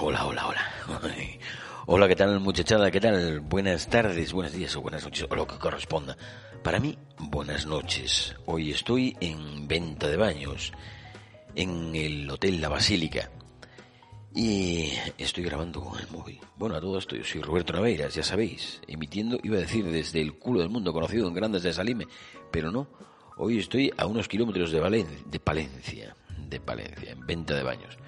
[0.00, 0.60] Hola, hola, hola.
[1.84, 2.90] Hola, ¿qué tal muchachada?
[2.90, 3.40] ¿Qué tal?
[3.40, 6.16] Buenas tardes, buenos días o buenas noches, o lo que corresponda.
[6.62, 8.34] Para mí, buenas noches.
[8.46, 10.72] Hoy estoy en venta de baños,
[11.54, 13.30] en el Hotel La Basílica.
[14.34, 16.40] Y estoy grabando con el móvil.
[16.56, 20.22] Bueno, a todo esto, yo soy Roberto Naveiras, ya sabéis, emitiendo, iba a decir, desde
[20.22, 22.06] el culo del mundo conocido en Grandes de Salime,
[22.50, 22.88] pero no.
[23.36, 24.80] Hoy estoy a unos kilómetros de,
[25.26, 26.16] de Palencia,
[26.48, 27.98] de Palencia, en venta de baños.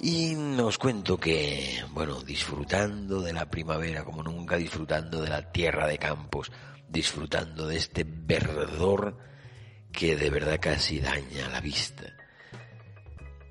[0.00, 5.88] Y os cuento que, bueno, disfrutando de la primavera como nunca, disfrutando de la tierra
[5.88, 6.52] de campos,
[6.88, 9.18] disfrutando de este verdor
[9.90, 12.04] que de verdad casi daña la vista.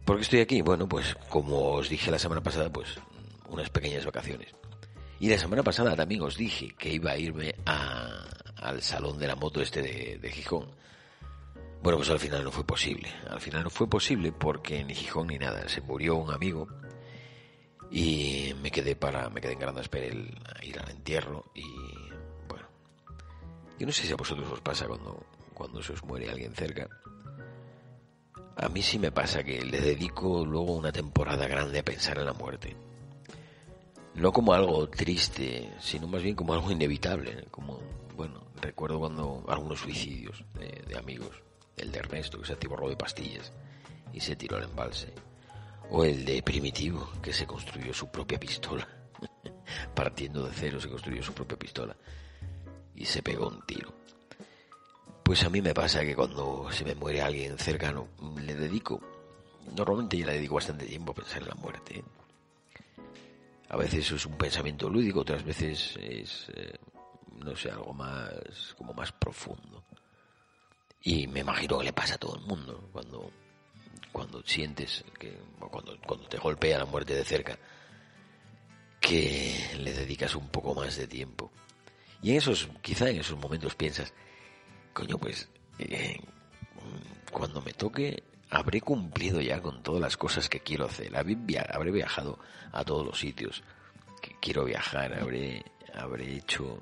[0.06, 0.62] ¿Por qué estoy aquí?
[0.62, 2.98] Bueno, pues como os dije la semana pasada, pues
[3.50, 4.56] unas pequeñas vacaciones.
[5.20, 8.23] Y la semana pasada también os dije que iba a irme a,
[8.56, 10.72] al salón de la moto este de, de Gijón
[11.88, 13.08] bueno, pues al final no fue posible.
[13.30, 15.70] Al final no fue posible porque ni Gijón ni nada.
[15.70, 16.68] Se murió un amigo
[17.90, 21.64] y me quedé para, me quedé en Gran Espera el, ir al entierro y
[22.50, 22.68] bueno,
[23.80, 26.90] yo no sé si a vosotros os pasa cuando, cuando se os muere alguien cerca.
[28.58, 32.26] A mí sí me pasa que le dedico luego una temporada grande a pensar en
[32.26, 32.76] la muerte.
[34.14, 37.46] No como algo triste, sino más bien como algo inevitable.
[37.50, 37.80] Como,
[38.18, 42.97] bueno, recuerdo cuando algunos suicidios de, de amigos el de Ernesto, que se atiborró de
[42.97, 43.53] pastillas
[44.11, 45.14] y se tiró al embalse,
[45.89, 48.88] o el de Primitivo, que se construyó su propia pistola,
[49.95, 51.95] partiendo de cero se construyó su propia pistola
[52.95, 53.94] y se pegó un tiro.
[55.23, 58.08] Pues a mí me pasa que cuando se me muere alguien cercano,
[58.42, 59.02] le dedico,
[59.76, 62.04] normalmente yo le dedico bastante tiempo a pensar en la muerte.
[63.70, 66.77] A veces es un pensamiento lúdico, otras veces es, eh,
[67.43, 69.83] no sé, algo más, como más profundo.
[71.08, 73.32] Y me imagino que le pasa a todo el mundo cuando,
[74.12, 77.58] cuando sientes que, cuando, cuando te golpea la muerte de cerca,
[79.00, 81.50] que le dedicas un poco más de tiempo.
[82.22, 84.14] Y en esos, quizá en esos momentos piensas,
[84.92, 85.48] coño, pues,
[85.80, 86.20] eh,
[87.32, 91.16] cuando me toque, habré cumplido ya con todas las cosas que quiero hacer.
[91.16, 92.38] Habré viajado
[92.73, 93.64] a todos los sitios
[94.22, 95.64] que quiero viajar, habré,
[95.94, 96.82] habré hecho,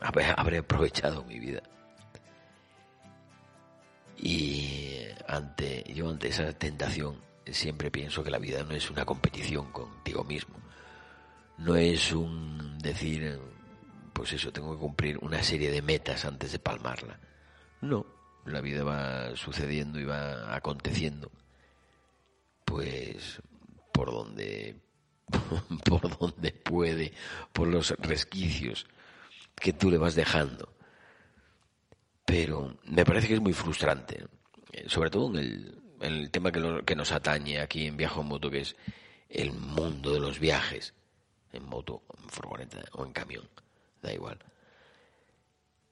[0.00, 1.62] habré aprovechado mi vida.
[4.18, 9.70] Y ante, yo ante esa tentación siempre pienso que la vida no es una competición
[9.72, 10.56] contigo mismo.
[11.58, 13.38] No es un decir,
[14.12, 17.18] pues eso, tengo que cumplir una serie de metas antes de palmarla.
[17.80, 18.06] No,
[18.46, 21.30] la vida va sucediendo y va aconteciendo.
[22.64, 23.40] Pues
[23.92, 24.76] por donde
[25.84, 27.12] por donde puede,
[27.52, 28.86] por los resquicios
[29.54, 30.75] que tú le vas dejando
[32.26, 34.26] pero me parece que es muy frustrante,
[34.72, 38.50] eh, sobre todo en el, el tema que, nos atañe aquí en Viajo en Moto,
[38.50, 38.76] que es
[39.28, 40.92] el mundo de los viajes,
[41.52, 43.48] en moto, en furgoneta o en camión,
[44.02, 44.38] da igual.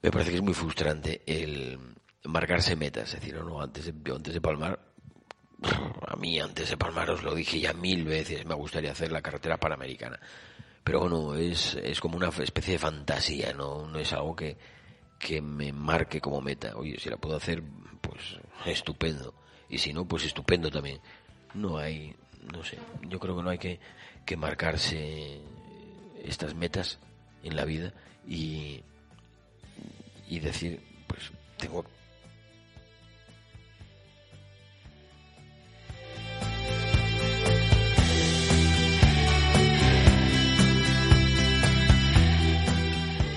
[0.02, 1.78] Me parece que es muy frustrante el
[2.24, 4.78] marcarse metas, es decir, no, antes de, antes de palmar,
[6.06, 9.22] a mí antes de palmar os lo dije ya mil veces, me gustaría hacer la
[9.22, 10.18] carretera panamericana.
[10.82, 14.58] Pero bueno, es, es como una especie de fantasía, no, no es algo que,
[15.18, 16.76] que me marque como meta.
[16.76, 17.62] Oye, si la puedo hacer,
[18.00, 19.34] pues estupendo.
[19.68, 21.00] Y si no, pues estupendo también.
[21.54, 22.14] No hay,
[22.52, 23.80] no sé, yo creo que no hay que,
[24.24, 25.40] que marcarse
[26.22, 26.98] estas metas
[27.42, 27.92] en la vida
[28.26, 28.82] y,
[30.28, 31.84] y decir, pues tengo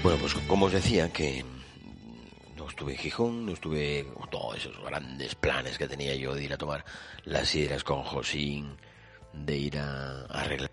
[0.03, 1.43] Bueno, pues como os decía, que
[2.77, 6.57] estuve en Gijón, no estuve todos esos grandes planes que tenía yo de ir a
[6.57, 6.85] tomar
[7.23, 8.77] las sidras con Josín,
[9.33, 10.69] de ir a, arreglar.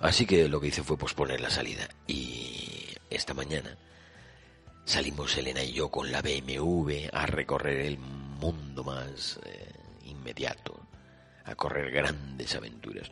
[0.00, 3.76] Así que lo que hice fue posponer la salida y esta mañana
[4.84, 9.72] salimos Elena y yo con la BMW a recorrer el mundo más eh,
[10.06, 10.80] inmediato,
[11.44, 13.08] a correr grandes aventuras.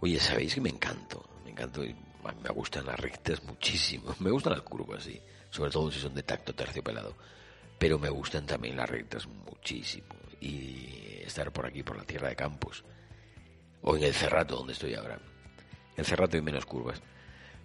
[0.00, 1.33] Oye, ¿sabéis que me encanto?
[1.50, 1.94] Encanto y
[2.42, 4.14] me gustan las rectas muchísimo.
[4.20, 5.20] Me gustan las curvas, sí.
[5.50, 7.14] Sobre todo si son de tacto terciopelado.
[7.78, 10.14] pero me gustan también las rectas muchísimo.
[10.40, 12.84] Y estar por aquí, por la tierra de Campos,
[13.82, 15.18] o en el Cerrato, donde estoy ahora.
[15.96, 17.00] En Cerrato hay menos curvas.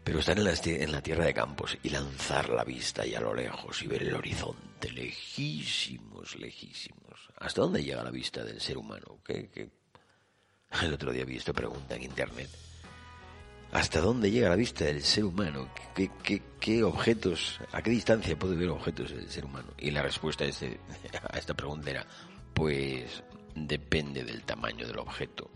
[0.04, 3.82] Pero estar en la, tierra de Campos y lanzar la vista y a lo lejos
[3.84, 7.30] y ver el horizonte, lejísimos, lejísimos.
[7.38, 9.20] ¿Hasta dónde llega la vista del ser humano?
[9.24, 9.70] ¿Qué,
[10.84, 12.50] El otro día vi esta pregunta en internet.
[13.72, 15.70] ¿Hasta dónde llega la vista del ser humano?
[15.94, 19.68] ¿Qué, objetos, a qué distancia puede ver objetos del ser humano?
[19.78, 20.48] Y la respuesta a,
[21.34, 22.06] a esta pregunta era,
[22.54, 23.24] pues
[23.56, 25.52] depende del tamaño del objeto.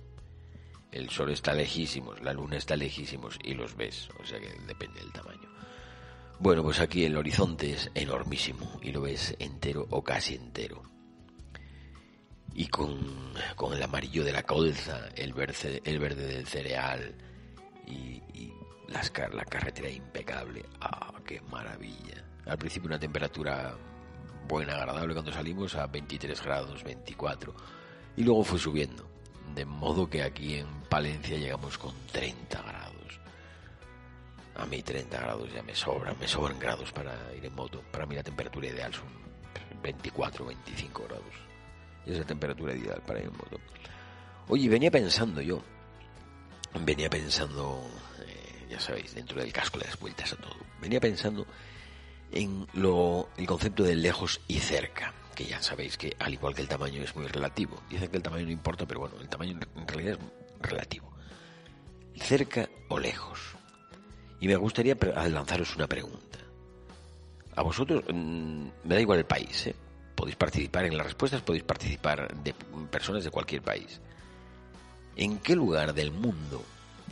[0.91, 4.99] El sol está lejísimos, la luna está lejísimos y los ves, o sea que depende
[4.99, 5.49] del tamaño.
[6.39, 10.83] Bueno, pues aquí el horizonte es enormísimo y lo ves entero o casi entero.
[12.53, 17.15] Y con, con el amarillo de la colza, el verde, el verde del cereal
[17.87, 18.21] y,
[18.87, 20.65] las, la carretera impecable.
[20.79, 22.23] ¡Ah, qué maravilla!
[22.45, 23.75] Al principio una temperatura
[24.47, 27.55] buena, agradable cuando salimos a 23 grados, 24.
[28.17, 29.13] Y luego fue subiendo
[29.55, 33.19] de modo que aquí en Palencia llegamos con 30 grados.
[34.55, 37.83] A mí 30 grados ya me sobran, me sobran grados para ir en moto.
[37.91, 39.07] Para mí la temperatura ideal son
[39.81, 41.35] 24, 25 grados.
[42.05, 43.59] Y esa temperatura ideal para ir en moto.
[44.49, 45.61] Oye, venía pensando yo,
[46.79, 47.85] venía pensando,
[48.25, 50.55] eh, ya sabéis, dentro del casco le das vueltas a todo.
[50.81, 51.45] Venía pensando
[52.31, 56.61] en lo, el concepto de lejos y cerca que ya sabéis que al igual que
[56.61, 57.81] el tamaño es muy relativo.
[57.89, 61.11] Dicen que el tamaño no importa, pero bueno, el tamaño en realidad es relativo.
[62.15, 63.39] Cerca o lejos.
[64.39, 64.95] Y me gustaría
[65.29, 66.39] lanzaros una pregunta.
[67.55, 69.75] A vosotros, mm, me da igual el país, ¿eh?
[70.15, 72.53] podéis participar en las respuestas, podéis participar de
[72.91, 73.99] personas de cualquier país.
[75.15, 76.63] ¿En qué lugar del mundo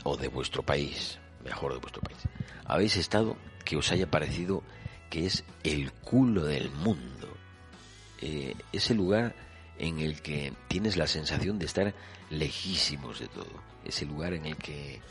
[0.04, 2.18] o de vuestro país, mejor de vuestro país,
[2.66, 4.64] habéis estado que os haya parecido
[5.10, 7.22] que es el culo del mundo?
[8.22, 9.36] eh, ese lugar
[9.78, 11.94] en el que tienes la sensación de estar
[12.30, 15.02] lejísimos de todo, ese lugar en el que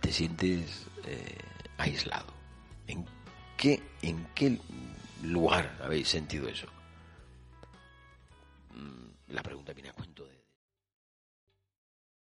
[0.00, 1.38] te sientes eh,
[1.78, 2.32] aislado.
[2.86, 3.06] ¿En
[3.56, 4.58] qué, ¿En qué
[5.22, 6.66] lugar habéis sentido eso?
[8.74, 10.39] Mm, la pregunta viene a cuento de...